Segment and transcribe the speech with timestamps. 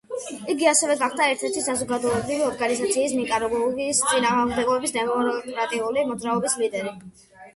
[0.51, 6.95] იგი ასევე გახდა ერთ-ერთი საზოგადოებრივი ორგანიზაციის ნიკარაგუის წინააღმდეგობის დემოკრატიული მოძრაობის ლიდერი.